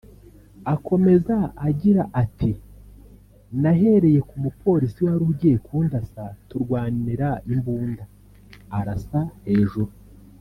[0.73, 1.35] Akomeza
[1.67, 2.51] agira ati
[3.57, 8.03] “nNahereye ku mupolisi wari ugiye kundasa turwanira imbunda
[8.77, 9.91] arasa hejuru